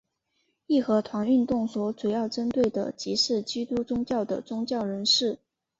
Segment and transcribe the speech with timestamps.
[0.65, 5.37] 义和团运动所主要针对的即是基督宗教的宗教人士。